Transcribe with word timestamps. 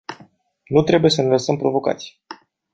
Nu 0.63 0.83
trebuie 0.83 1.09
să 1.11 1.21
ne 1.21 1.27
lăsăm 1.27 1.57
provocați. 1.57 2.21